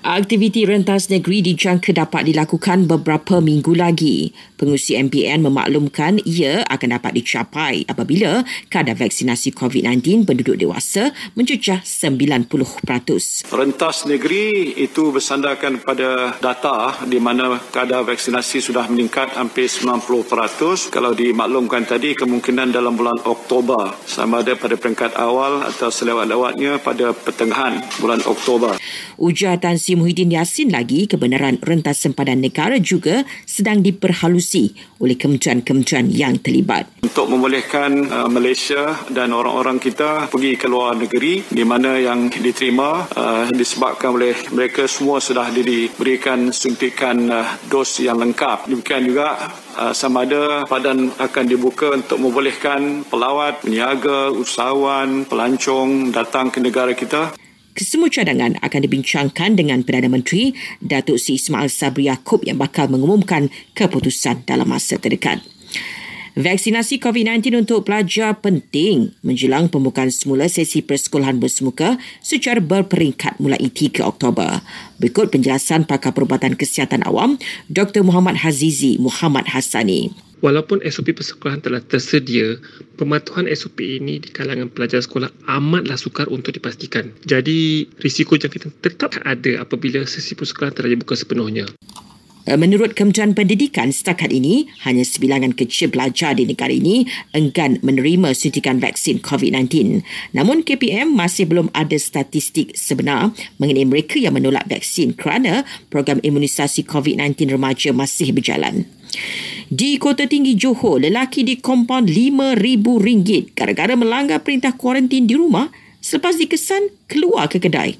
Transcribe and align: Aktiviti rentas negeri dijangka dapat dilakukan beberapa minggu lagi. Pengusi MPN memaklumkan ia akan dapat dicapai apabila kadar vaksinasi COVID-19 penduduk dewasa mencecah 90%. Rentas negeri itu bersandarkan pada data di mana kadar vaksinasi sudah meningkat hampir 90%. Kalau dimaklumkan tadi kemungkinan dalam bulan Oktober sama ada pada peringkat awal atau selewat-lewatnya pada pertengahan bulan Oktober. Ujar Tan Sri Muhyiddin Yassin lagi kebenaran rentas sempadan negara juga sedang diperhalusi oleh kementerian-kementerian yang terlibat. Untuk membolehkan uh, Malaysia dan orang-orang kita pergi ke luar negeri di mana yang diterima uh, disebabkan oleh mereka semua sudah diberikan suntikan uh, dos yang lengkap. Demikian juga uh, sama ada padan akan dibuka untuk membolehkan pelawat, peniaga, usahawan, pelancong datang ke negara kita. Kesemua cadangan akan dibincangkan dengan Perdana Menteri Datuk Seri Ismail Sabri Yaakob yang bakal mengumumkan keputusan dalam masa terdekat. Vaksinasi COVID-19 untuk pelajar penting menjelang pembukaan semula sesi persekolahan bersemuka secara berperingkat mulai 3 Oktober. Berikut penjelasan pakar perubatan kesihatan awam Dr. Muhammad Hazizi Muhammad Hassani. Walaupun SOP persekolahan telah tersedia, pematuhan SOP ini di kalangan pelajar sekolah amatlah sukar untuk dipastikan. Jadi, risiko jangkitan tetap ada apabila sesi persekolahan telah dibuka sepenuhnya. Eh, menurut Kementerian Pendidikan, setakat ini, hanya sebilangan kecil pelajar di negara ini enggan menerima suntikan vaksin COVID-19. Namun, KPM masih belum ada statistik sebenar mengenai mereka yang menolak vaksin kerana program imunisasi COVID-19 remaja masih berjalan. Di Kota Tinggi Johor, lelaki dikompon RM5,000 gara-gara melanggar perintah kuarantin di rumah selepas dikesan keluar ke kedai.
Aktiviti 0.00 0.64
rentas 0.64 1.12
negeri 1.12 1.44
dijangka 1.44 1.92
dapat 1.92 2.24
dilakukan 2.24 2.88
beberapa 2.88 3.36
minggu 3.36 3.76
lagi. 3.76 4.32
Pengusi 4.56 4.96
MPN 4.96 5.44
memaklumkan 5.44 6.24
ia 6.24 6.64
akan 6.64 6.96
dapat 6.96 7.20
dicapai 7.20 7.84
apabila 7.84 8.40
kadar 8.72 8.96
vaksinasi 8.96 9.52
COVID-19 9.52 10.24
penduduk 10.24 10.56
dewasa 10.56 11.12
mencecah 11.36 11.84
90%. 11.84 12.48
Rentas 13.52 14.08
negeri 14.08 14.72
itu 14.80 15.12
bersandarkan 15.12 15.84
pada 15.84 16.32
data 16.40 17.04
di 17.04 17.20
mana 17.20 17.60
kadar 17.68 18.00
vaksinasi 18.08 18.64
sudah 18.64 18.88
meningkat 18.88 19.36
hampir 19.36 19.68
90%. 19.68 20.96
Kalau 20.96 21.12
dimaklumkan 21.12 21.84
tadi 21.84 22.16
kemungkinan 22.16 22.72
dalam 22.72 22.96
bulan 22.96 23.20
Oktober 23.28 23.92
sama 24.08 24.40
ada 24.40 24.56
pada 24.56 24.80
peringkat 24.80 25.12
awal 25.20 25.60
atau 25.60 25.92
selewat-lewatnya 25.92 26.80
pada 26.80 27.12
pertengahan 27.12 27.84
bulan 28.00 28.24
Oktober. 28.24 28.80
Ujar 29.20 29.60
Tan 29.60 29.76
Sri 29.90 29.98
Muhyiddin 29.98 30.30
Yassin 30.30 30.70
lagi 30.70 31.10
kebenaran 31.10 31.58
rentas 31.58 31.98
sempadan 31.98 32.38
negara 32.38 32.78
juga 32.78 33.26
sedang 33.42 33.82
diperhalusi 33.82 34.70
oleh 35.02 35.18
kementerian-kementerian 35.18 36.06
yang 36.14 36.38
terlibat. 36.38 36.86
Untuk 37.02 37.26
membolehkan 37.26 38.06
uh, 38.06 38.30
Malaysia 38.30 38.94
dan 39.10 39.34
orang-orang 39.34 39.82
kita 39.82 40.30
pergi 40.30 40.54
ke 40.54 40.70
luar 40.70 40.94
negeri 40.94 41.42
di 41.42 41.66
mana 41.66 41.98
yang 41.98 42.30
diterima 42.30 43.10
uh, 43.18 43.50
disebabkan 43.50 44.14
oleh 44.14 44.38
mereka 44.54 44.86
semua 44.86 45.18
sudah 45.18 45.50
diberikan 45.50 46.54
suntikan 46.54 47.26
uh, 47.26 47.58
dos 47.66 47.98
yang 47.98 48.22
lengkap. 48.22 48.70
Demikian 48.70 49.10
juga 49.10 49.58
uh, 49.74 49.90
sama 49.90 50.22
ada 50.22 50.70
padan 50.70 51.10
akan 51.18 51.44
dibuka 51.50 51.98
untuk 51.98 52.22
membolehkan 52.22 53.02
pelawat, 53.10 53.66
peniaga, 53.66 54.30
usahawan, 54.30 55.26
pelancong 55.26 56.14
datang 56.14 56.54
ke 56.54 56.62
negara 56.62 56.94
kita. 56.94 57.34
Kesemua 57.80 58.12
cadangan 58.12 58.60
akan 58.60 58.80
dibincangkan 58.84 59.56
dengan 59.56 59.80
Perdana 59.80 60.12
Menteri 60.12 60.52
Datuk 60.84 61.16
Seri 61.16 61.40
Ismail 61.40 61.72
Sabri 61.72 62.12
Yaakob 62.12 62.44
yang 62.44 62.60
bakal 62.60 62.92
mengumumkan 62.92 63.48
keputusan 63.72 64.44
dalam 64.44 64.68
masa 64.68 65.00
terdekat. 65.00 65.40
Vaksinasi 66.36 67.00
COVID-19 67.00 67.56
untuk 67.56 67.88
pelajar 67.88 68.36
penting 68.36 69.16
menjelang 69.24 69.72
pembukaan 69.72 70.12
semula 70.12 70.44
sesi 70.52 70.84
persekolahan 70.84 71.40
bersemuka 71.40 71.96
secara 72.20 72.60
berperingkat 72.60 73.40
mulai 73.40 73.72
3 73.72 74.04
Oktober. 74.04 74.60
Berikut 75.00 75.32
penjelasan 75.32 75.88
pakar 75.88 76.12
perubatan 76.12 76.60
kesihatan 76.60 77.00
awam 77.08 77.40
Dr. 77.72 78.04
Muhammad 78.04 78.44
Hazizi 78.44 79.00
Muhammad 79.00 79.56
Hassani. 79.56 80.29
Walaupun 80.40 80.80
SOP 80.88 81.12
persekolahan 81.12 81.60
telah 81.60 81.84
tersedia, 81.84 82.56
pematuhan 82.96 83.44
SOP 83.52 83.84
ini 83.84 84.24
di 84.24 84.32
kalangan 84.32 84.72
pelajar 84.72 85.04
sekolah 85.04 85.28
amatlah 85.44 86.00
sukar 86.00 86.32
untuk 86.32 86.56
dipastikan. 86.56 87.12
Jadi, 87.28 87.84
risiko 88.00 88.40
jangkitan 88.40 88.72
tetap 88.80 89.20
ada 89.20 89.60
apabila 89.60 90.00
sesi 90.08 90.32
persekolahan 90.32 90.72
telah 90.72 90.96
dibuka 90.96 91.12
sepenuhnya. 91.12 91.68
Eh, 92.48 92.56
menurut 92.56 92.96
Kementerian 92.96 93.36
Pendidikan, 93.36 93.92
setakat 93.92 94.32
ini, 94.32 94.64
hanya 94.88 95.04
sebilangan 95.04 95.52
kecil 95.52 95.92
pelajar 95.92 96.32
di 96.32 96.48
negara 96.48 96.72
ini 96.72 97.04
enggan 97.36 97.76
menerima 97.84 98.32
suntikan 98.32 98.80
vaksin 98.80 99.20
COVID-19. 99.20 100.00
Namun, 100.32 100.64
KPM 100.64 101.12
masih 101.12 101.44
belum 101.52 101.68
ada 101.76 102.00
statistik 102.00 102.72
sebenar 102.72 103.36
mengenai 103.60 103.84
mereka 103.84 104.16
yang 104.16 104.32
menolak 104.32 104.64
vaksin 104.72 105.12
kerana 105.12 105.68
program 105.92 106.16
imunisasi 106.24 106.88
COVID-19 106.88 107.60
remaja 107.60 107.92
masih 107.92 108.32
berjalan. 108.32 108.88
Di 109.70 110.02
Kota 110.02 110.26
Tinggi 110.26 110.58
Johor, 110.58 110.98
lelaki 110.98 111.46
dikompon 111.46 112.10
RM5,000 112.10 113.54
gara-gara 113.54 113.94
melanggar 113.94 114.42
perintah 114.42 114.74
kuarantin 114.74 115.30
di 115.30 115.38
rumah 115.38 115.70
selepas 116.02 116.34
dikesan 116.42 116.90
keluar 117.06 117.46
ke 117.46 117.62
kedai. 117.62 117.94